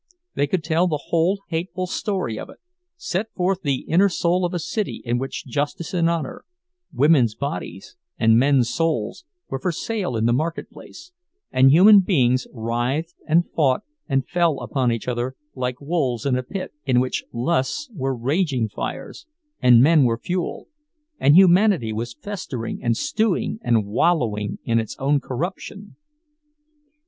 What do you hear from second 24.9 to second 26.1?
own corruption.